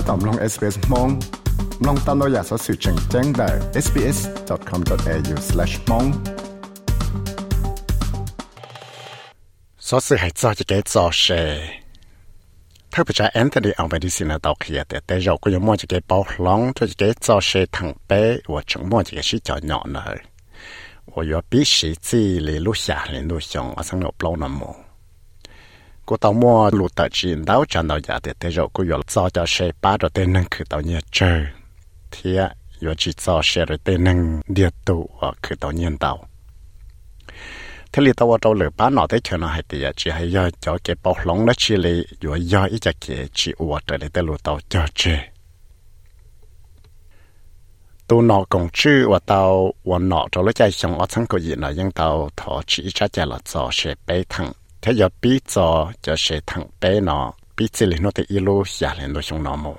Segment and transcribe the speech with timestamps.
[0.08, 1.08] ตอมลง SBS มอง
[1.86, 3.48] ลองตามเราอยากสอสื่อแจ้งแจ้งได้
[3.84, 6.06] sbs.com.au/mong
[9.88, 11.24] สอสื่อให้จอจะเกจอเช
[12.92, 18.20] ถ้าไปจะแอนโทนีเอาไปที่สินะตอกเขียแต่แต่เราก็ยังมั่วจะเกเป้าล้องจะเกจอเชทั้งเป้
[18.52, 20.18] ว่าจังมั่วจะเกชิจอหนอนเลย
[21.12, 24.89] 我要必须自里录下来录像，我想要包那么。
[26.11, 29.01] Cô tao mua lụt tờ chín đáo chẳng nó giả để thế rồi cô yo
[29.07, 31.45] cho cho xe ba rồi tên nâng khử tao nhẹ chơi
[32.11, 32.49] thì á
[32.81, 36.27] yo chỉ cho xe rồi tên nâng địa tụ ở khử tao nhiên tao.
[37.91, 40.49] Thế li tao tao lửa ba nọ thế chờ nó hay thì chỉ hay yo
[40.61, 43.97] cho cái bọc lông nó chỉ lấy yo yo ít cho cái chỉ uo trở
[43.97, 45.19] lại tới lụt tao cho chơi
[48.07, 51.39] tu nọ công chữ và tao, và nọ cho lúc chạy xong ở thằng cô
[51.39, 55.09] gì là nhưng tao thọ chỉ cho chạy là cho xe bé thằng thế giờ
[55.21, 59.13] bí cho cho sẽ thằng bé nó bí chỉ lên nó thì ilu xả lên
[59.13, 59.75] nó xong nó mù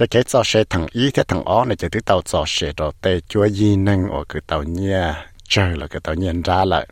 [0.00, 2.72] cho cái cho sẽ thằng ý thế thằng ó này chỉ thứ tàu cho sẽ
[2.76, 5.14] đồ tê chúa gì năng ở cái tàu nhia
[5.48, 6.86] chơi là cái tàu nhiên ra lại.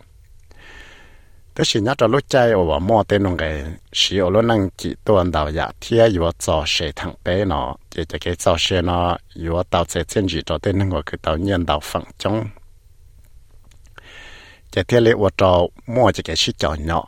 [1.55, 4.69] Thế chỉ nhớ cho lúc chơi ở mò tên nó cái chỉ ở lúc năng
[4.77, 8.57] chỉ tuần đầu dạ thia yếu cho sẽ thằng bé nó chỉ cho cái cho
[8.59, 12.05] sẽ nó yếu tàu sẽ chân chỉ cho tên nó cái tàu nhiên tàu phẳng
[12.19, 12.45] trong
[14.75, 15.53] จะเที่ยวเลวจอ
[15.95, 17.05] มั่วจะแกชิจอเนาะ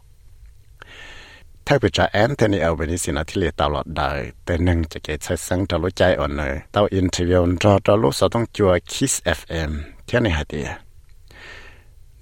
[1.66, 4.10] ถ้าไปจะแอนโทนีเอลเบนิสินะที่เลตลอดได้
[4.44, 9.70] แต่หนึ่งจะแกใช้สังจะรู้ใจอ่อนเลยเต้าอินเทอร์วิวจอจะรู้สต้องจัวคิสเอฟเอ็ม
[10.04, 10.68] เที่ยวในหาเดีย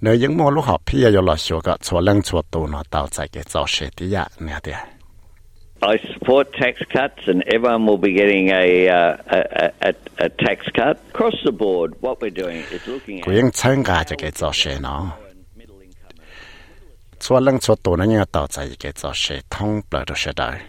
[0.01, 4.79] เนยยังมัวลูกหอบพี่ยอหล่อชัวก็ชัวเรื่องชัวตัวเนาะเต้าใจแกจอเชติยะเนี่ยเดีย
[5.81, 9.93] I support tax cuts, and everyone will be getting a, uh, a, a,
[10.25, 11.95] a tax cut across the board.
[12.01, 13.25] What we're doing is looking at
[17.19, 18.47] cho lăng cho tổ nó nhờ tàu
[18.79, 20.59] cái cho sẽ thông bởi đồ sẽ đời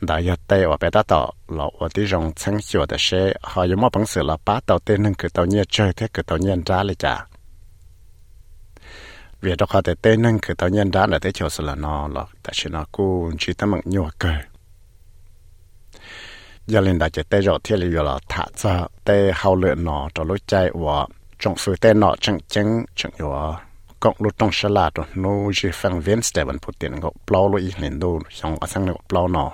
[0.00, 3.34] đại giờ tây ở bên đó tàu là ở đi rong chân chùa để sẽ
[3.42, 6.08] họ dùng một bằng sự là bắt đầu tên nâng cử tàu nhờ chơi thế
[6.14, 7.26] cử tàu nhân ra lại chả
[9.40, 11.74] việc đó họ để tên nâng cử tàu nhân ra là thế chỗ sự là
[11.74, 14.36] nó là tại sự nó cũng chỉ tâm mộng nhua cười
[16.66, 20.24] giờ lên đại gia tây rồi thì là thả ra tây hậu lựa nó cho
[20.24, 21.06] lối chạy và
[21.38, 23.32] trong sự tây nó chẳng chẳng chẳng yếu
[24.00, 27.48] cộng lúc tông sơ là rồi nó chỉ phăng viên Stephen Putin ngọc plau lô
[27.48, 29.50] lối lên đồ xong ở sang ngọc plau nó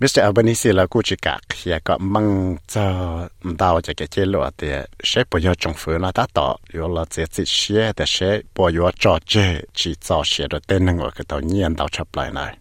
[0.00, 0.20] Mr.
[0.20, 3.28] Albanese là cô chỉ cả khi có mong cho
[3.58, 4.68] đào cho cái chế lộ thì
[5.04, 8.40] sẽ bây giờ trong phủ nó đã tỏ yếu là chỉ chỉ xe thì sẽ
[8.54, 12.08] bây giờ cho chế chỉ cho xe rồi tên năng cái tàu nhiên đào chập
[12.12, 12.56] lại này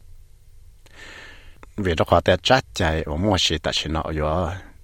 [1.78, 4.12] vì đó họ để chắc chạy ở mua xe tại sao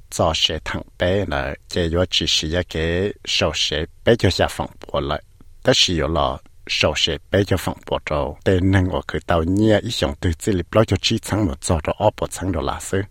[0.09, 5.22] 早些疼白了，解药只是一个手些，白就下风补了。
[5.62, 8.38] 但是有了手术，白就风补着。
[8.44, 13.06] 但那我去到你一想对这里不较就支撑我做着二不撑着了事。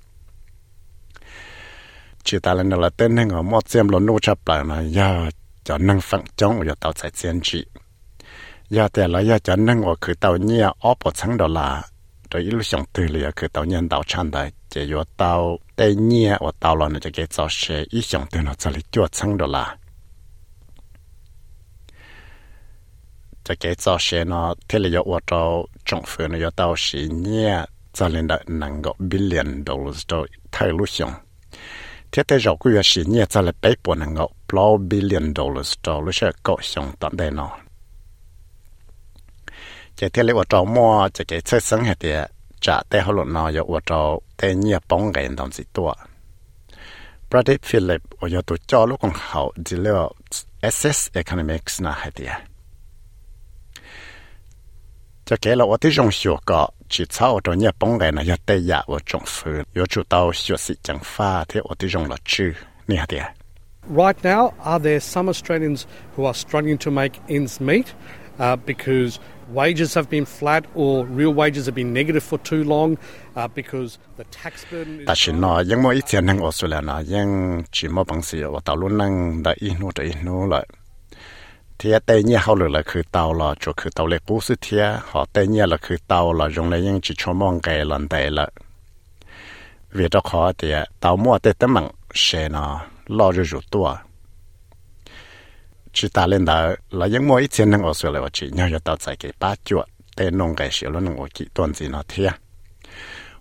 [2.24, 5.30] 其他人了，但那我莫见了弄着来了，要
[5.66, 7.66] 要能放中，要到在坚持。
[8.68, 11.86] 要得了，要叫那我去到你二不撑着了。
[12.30, 13.06] rồi ít lúc xong từ
[13.36, 17.00] cứ tàu nhân tàu chăn đại chỉ có tàu tây nhẹ và tàu lon là
[17.14, 19.76] cái tàu xe ít xong từ nó chỉ cho chăng đó
[23.44, 26.98] chỉ cái tàu xe nó thế là có tàu trong phía nó có tàu xe
[26.98, 31.12] nhẹ cho nên đã nặng gấp billion dollars đó thay lúc xong
[32.12, 35.34] thế thế rồi cứ là xe nhẹ cho là bảy bốn nặng gấp bao billion
[35.36, 37.58] dollars đó lúc có xong tận đây nó
[39.98, 42.24] cái thế lấy vợ trâu mua chỉ cái chất sống hạt địa
[42.60, 43.80] trả tế hậu luận nó có vợ
[44.54, 45.94] nhiều bóng cái đồng gì tua
[47.30, 50.14] Brady Philip ở giờ cho lúc hậu chỉ liệu
[50.72, 52.32] SS Economics na hạt địa
[55.24, 58.56] cho cái là tôi dùng hiệu quả chỉ sau đó nhiều bóng cái này tế
[58.56, 62.16] giả ở trong phương có chủ tàu hiệu sĩ chẳng pha thế tôi dùng là
[62.24, 62.52] chữ
[62.88, 63.24] nè hạt địa
[63.90, 67.86] Right now, are there some Australians who are struggling to make ends meet?
[68.38, 69.20] uh, because
[69.52, 72.98] wages have been flat or real wages have been negative for too long
[73.36, 77.64] uh, because the tax burden ta shin no yang mo itian nang australia na yang
[77.72, 80.62] chi mo bang si wa ta lu nang da i no da i no la
[81.78, 84.54] thia te nya hao le la khu tao la cho khu tao le ku si
[84.60, 84.88] thia.
[85.10, 88.08] Ha te nya la khu tao la jong le yang chi cho mong kai lan
[88.10, 88.46] dai la
[89.92, 93.96] vì đó khó thì tao mua tết tấm mạng xe nó lo cho rụt tua
[95.92, 98.78] chỉ ta lên đó là những mỗi chuyện năng ở xưa là chỉ nhau cho
[98.78, 99.88] tạo ra cái ba chuột.
[100.16, 102.28] Để nông cái xíu nó nông ở kỹ tuần gì nó thế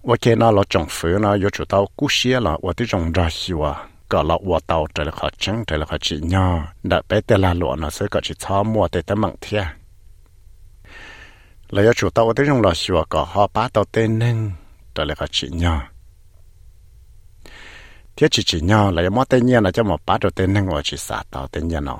[0.04, 2.88] và khi nó là trồng phở, nó yêu chủ tao cú xía là và tôi
[2.90, 3.88] trồng ra xíu à.
[4.10, 6.68] Cả là và tao trở là khó chăng trở là khó chỉ nhau.
[6.84, 9.64] Đã bé tên là lụa nó sẽ có chỉ cho mua để tao mặn thế
[11.70, 14.52] là yêu chủ tao tôi trồng là xíu à cả họ ba tao tên nâng
[14.96, 15.82] trở là khó chỉ nhau.
[18.16, 20.54] Thế chỉ chỉ nhau là yêu mót tên nhiên là cho một ba tao tên
[20.54, 22.00] nâng và chỉ xả tao tên nhiên nó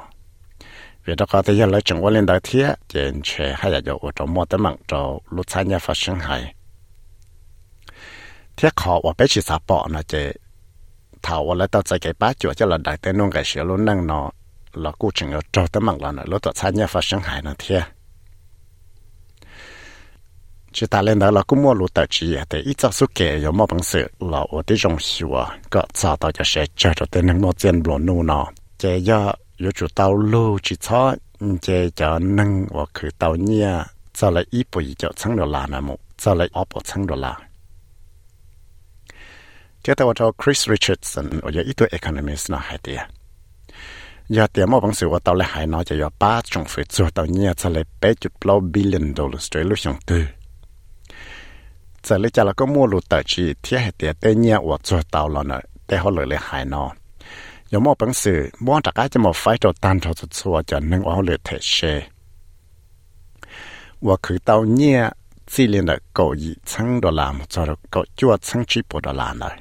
[1.08, 4.12] vì đó có thể là chúng tôi lên đại thiết trên chế hay là dầu
[4.16, 6.54] trong một tấm mạng cho lúc sáng nhà phát sinh hay
[8.58, 10.32] thiết khó và bé chỉ sạp bỏ nó chế
[11.22, 13.64] thảo và lấy tao chạy cái bát chùa cho là đại tên nông cái sửa
[13.64, 14.32] luôn năng nó
[14.74, 17.42] là cụ chừng ở trong tấm mạng là nó lúc sáng nhà phát sinh hay
[17.42, 17.82] nó thiết
[20.72, 23.42] chỉ ta lên đó là cũng mua lụt tờ chỉ để ít cho số kể
[23.46, 26.92] có một bằng sự là ở đây trong sửa có sao tao cho sẽ chờ
[26.96, 29.02] cho tên năng một tiền luôn nó chế
[29.65, 31.15] có chủ tàu lúa chỉ cho
[31.63, 33.83] chỉ cho năng và cứ tàu nhia
[34.15, 37.07] cho lại ít bụi cho chẳng được là nè một cho lại ốp ở chẳng
[37.07, 37.39] được là
[39.83, 42.97] tiếp theo cho Chris Richardson ở ít tuổi economist nó hay đi
[44.29, 47.55] giờ tiền một bằng sự của tàu lại hay nó chỉ có ba trong phải做到nhia
[47.55, 48.33] cho lại bảy chục
[48.73, 50.25] billion dollars để lúc xong từ
[52.03, 56.65] giờ lấy cho là có mua lụt tờ chỉ thiết hệ tiền tên nhẹ và做到了呢，แต่เขาเลยเลยหาย
[57.74, 61.78] ยมอปังสือบ้อนจากไอจะมอไฟตัวตันทอสุดสัวจะนึงเอาเลยเทเช
[64.06, 65.00] ว่าคือเตาเนี่ย
[65.54, 69.56] สี่เลียนเกาหลีชั้งดอลลาร์มจอรเกาจวดชั้งชีปดอลลาร์เลย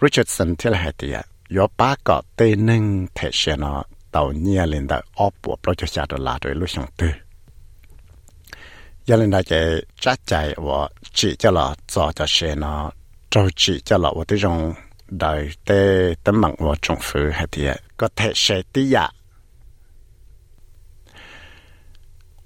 [0.00, 1.16] ริชาร์ดสันที่ละเหตีย
[1.56, 2.84] ยอป้าเกาะเตนึง
[3.14, 3.72] เทเชนอ
[4.12, 7.12] เตาเนี่ยเลียนเดออปัวโปรเจกต์ดอลลาร์โดยลูกชงตือ
[9.08, 9.60] ยันเลยนายจะ
[10.02, 10.32] จัดใจ
[10.66, 10.78] ว่า
[11.16, 12.74] จีจะหล่อจอจะเชนอ
[13.32, 14.56] จอจีจะหล่อว่าที่จง
[15.18, 19.08] đời tê tấm mặn vào trong phứ hay thì có thể sẽ tí dạ.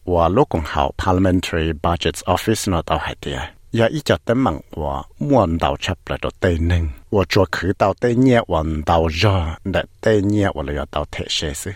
[0.04, 4.16] Và lúc cũng hảo, Parliamentary Budgets Office nó tao hay thì ya dạ, ý cho
[4.24, 6.88] tấm mặn và muốn đào chấp lại đồ tê ninh.
[7.10, 11.04] Và cho khứ tao tê nhẹ và đào rõ để tê nhẹ và là đào
[11.12, 11.70] thể sẽ sư.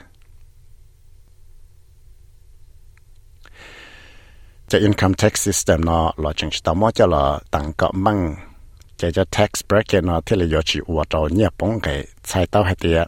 [4.69, 8.50] Cho income tax system nó là chính là tao mô cho là tăng cấp măng
[9.00, 11.88] จะเราตั้งก็มั่งจะจะ tax bracket เนาะที่เราอยู่ที่วัวเราเนี่ยปง给
[12.28, 13.00] ใช้เต้าให้เดีย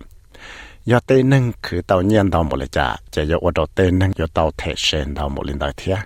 [0.91, 5.97] ยอดเต้นึงคือเต้าเนี่ยเต้าหมดเลยจ้ะจะยอดวัวเราเต้นึงยอดเต้าเทเชนเต้าหมดเลยได้เทีย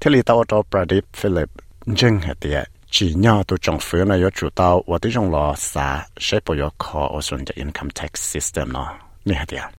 [0.00, 1.50] ที่เราเต้าเราประดิษฐ์ฟิลิป
[1.98, 2.60] จึงให้เดีย
[2.96, 6.54] chỉ nhau tu trong phía này có chủ tàu và tu trong lò xã sẽ bộ
[6.60, 9.70] có khó ở xuống cái income tax system nó nè hả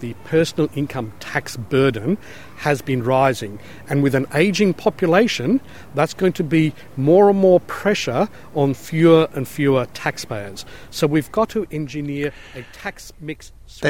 [0.00, 2.18] The personal income tax burden
[2.56, 5.60] has been rising, and with an aging population,
[5.94, 10.64] that's going to be more and more pressure on fewer and fewer taxpayers.
[10.90, 13.52] So we've got to engineer a tax mix.
[13.68, 13.80] To.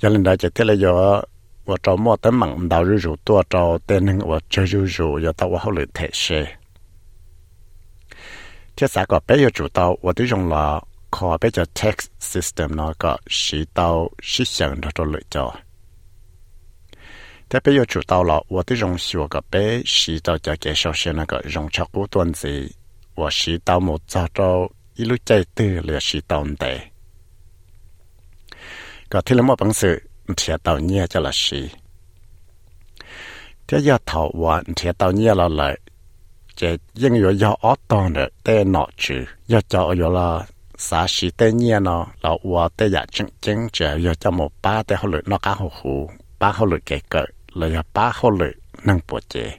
[0.00, 0.36] Yalinda
[0.76, 1.22] yo
[1.66, 6.48] 我找莫等忙到日如多找等能我这日如要到我后来退些。
[8.76, 15.52] 这三个别有主导，我都用了可别叫 text system 那个是到是想着着来着。
[17.48, 22.72] 特别有主导了，我都用学个别是到叫介绍些那个用巧古段子，
[23.16, 26.80] 我是到某找着一路在对了是到的。
[29.08, 30.00] 个听了莫本事。
[30.36, 31.68] Thiệt tàu nhẹ cho là gì
[33.68, 35.78] thế giờ thảo hoàn thiệt tàu nhẹ là lại
[36.56, 40.46] chỉ nhưng có do ở tòn được tê nọ chứ do cho ở là
[40.78, 44.52] xã sĩ tê nhẹ nó là hòa tê giả chân chân chỉ do cho một
[44.62, 47.82] ba tê họ lựa nó cá hồ hồ ba họ lựa kể cỡ là do
[47.94, 48.52] ba họ lựa
[48.84, 49.58] năng bộ chế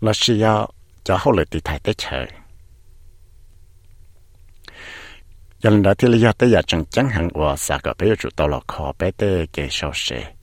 [0.00, 0.66] là chỉ do
[1.04, 2.26] cho họ lựa thì thay tê chơi
[5.63, 8.47] giờ đó thì lý tới giờ chẳng chẳng hạn và sao cái bây giờ tao
[8.47, 10.33] là khó bé tới cái số xe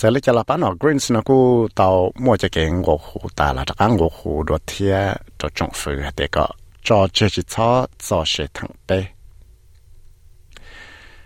[0.00, 1.38] จะเลยจะลับนอกกรีนส์นะกู
[1.76, 1.88] เตา
[2.24, 4.96] มัวจะเก่งกูหูตาละจักงกูหูดเทีย
[5.40, 6.46] จอจงฟื้นเด็กก็
[6.86, 7.70] จอเจจิชอ
[8.06, 8.90] จอเชทั้งเป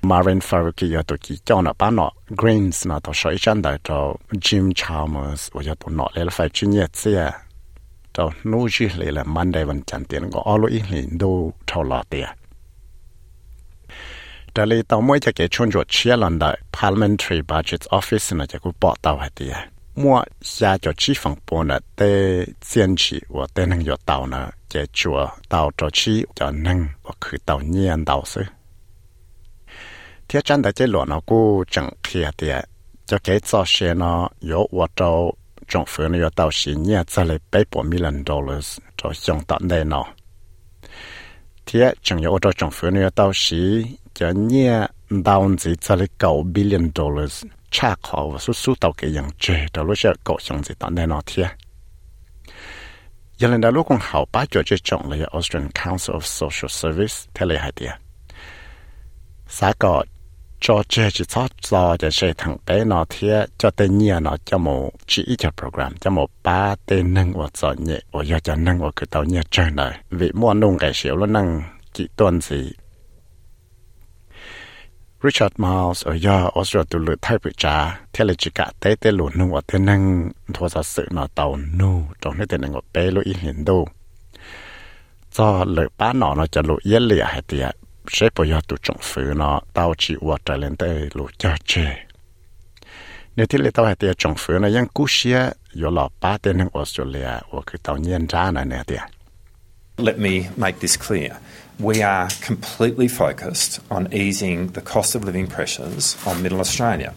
[0.08, 2.08] มารินฟารุกิยาตุกิจอนปานอ
[2.40, 3.98] กรีนส์นะตัวช่วยจันได้จอ
[4.46, 7.22] จิมชาร์มส์ว่าจะตัวนอเลยไฟจินเยเซีย
[8.16, 11.30] จอนู้จีเลยละมันได้วันจันเตียนก็อลุอีหลินดู
[11.66, 12.26] เท่าลอเตีย
[14.52, 19.54] 这里到每家给全国企业的 parliamentary budget office 呢，这个报道的
[19.94, 28.44] ku bok 份报呢，得坚持我才能有到呢 saa 这去，才能我去到念到是。
[30.26, 32.66] 天真的这罗那古正开的，
[33.06, 35.36] 就改造些呢，有 te
[35.68, 40.06] 政府呢要到是念这里百八 te chua million dollars 就相当 chongta nai nao.
[44.20, 44.72] จะเนี่ย
[45.28, 47.36] ดาวน์สิจะเลยเก้า billion dollars
[47.74, 51.46] ชาขอว่าสู้ๆตัวเกี่ยงเจแต่รู้จะเก้าอย่างสิตอนแน่นอนเทีย
[53.40, 57.92] ยังเล่นดาวลูกของเขาป้าจอจะจองเลย Austrian Council of Social Service เทเลยหายเดีย
[59.56, 59.96] สากอ
[60.64, 64.66] จอเจจะซอจอจะใช้ทางเป้นอเทียจะเตเนี่ยนอจะโม
[65.10, 71.46] ชีอีจะโปรแกรมจะโมป้าเตนึงว่าจอเนี่ยว่าอยากจะนึงว่าคือตัวเนี่ยเจอเลยวิม่วนนุ่งไก่เสียวแล้วนั่ง
[71.96, 72.60] กี่ต้นสี
[75.22, 78.96] Richard Miles ở giờ Australia tụ lự thay bị trà, theo là chỉ cả tế
[79.00, 82.60] tế lụt nung và tên nâng thua ra sự nó tàu nu trong cái tên
[82.60, 83.88] nâng ở bé lụt ít hiện đâu
[85.32, 87.76] cho lự bá nó nó cho lụt yên lìa hay tiệt
[88.08, 91.50] sẽ bây giờ tụ trọng phứ nó tao chỉ qua trở lên tới lũ cho
[91.64, 91.86] chê.
[93.36, 95.40] Nếu thì lấy tao hay tiền trọng phứ nó ยัง cú xia
[95.82, 99.00] yo lọ ba tên ng Australia và cái tao nhiên ra này nè tiền
[99.96, 101.32] Let me make this clear.
[101.80, 107.14] We are completely focused on easing the cost of living pressures on Middle Australia.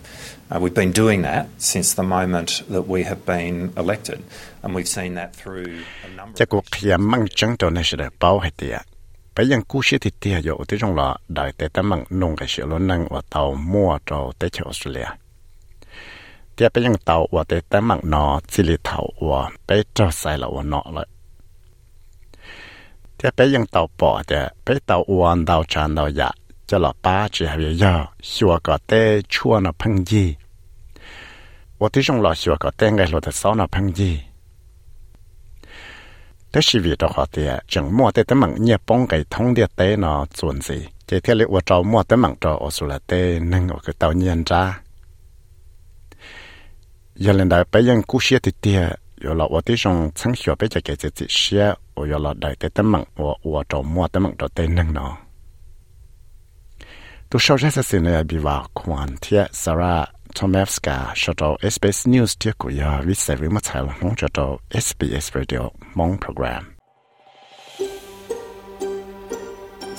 [0.49, 4.23] Uh, we've been doing that since the moment that we have been elected,
[4.61, 6.37] and we've seen that through a number
[23.22, 26.30] tia bây giờ tàu bỏ tia bây tàu uan tàu tràn tàu dạ
[26.66, 30.36] cho là ba chỉ hay giờ xua có tế chua nó phăng gì
[31.78, 34.20] và tí trong là xua có tế ngay là sáu nó phăng gì
[36.50, 43.20] แต่ชีวิตเราเขาเดียจังมัวแต่แต่มังเนี่ยป้องไก่ท้องเดียเต้เนาะส่วนสิเจเทียเลยว่าเรามัวแต่มังเราอสุละเต้
[43.52, 44.40] นั่งก็คือเตาเนียน
[51.93, 54.75] ô yo là đại tế tâm mạng ô ô trò mua tâm mạng trò tên
[54.75, 55.17] năng nó
[57.29, 60.09] tu sau ra xin này, bị vào quan thiết Sarah
[60.41, 64.13] Tomevska cho trò SBS News tiếc của ya viết sẽ với mắt thải là mong
[64.17, 65.59] cho trò SBS Radio
[65.95, 66.63] mong program.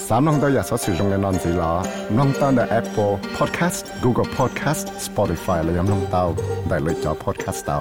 [0.09, 1.73] สามน้องตัวอยากสอสื่อตรงในนอนสีหลอ
[2.17, 6.25] น้องตั้งแต่ Apple Podcast, Google Podcast, Spotify และยังน้องเต้า
[6.69, 7.81] ได้เลยจอ Podcast เต้า